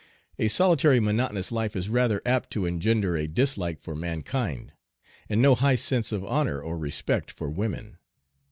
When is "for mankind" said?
3.79-4.73